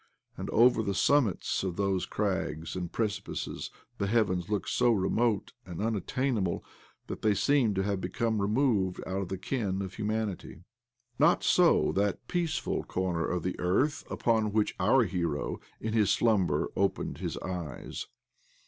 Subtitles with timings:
[0.35, 3.69] And over the summits of those crags and precipices
[3.99, 6.65] the heavens look so 74 OBLOMOV remote and unattainable
[7.05, 10.63] that they seem to have become removed out of the ken of humanity.
[11.19, 16.71] Not so that peaceful corner of the earth upon which our hero, in his slumber,
[16.75, 18.07] opened his eyes.